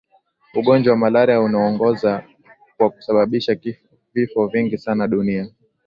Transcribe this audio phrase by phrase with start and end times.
[0.53, 2.23] ugonjwa wa malaria unaoongoza
[2.77, 3.57] kwa kusababisha
[4.13, 5.47] vifo vingi sana dunia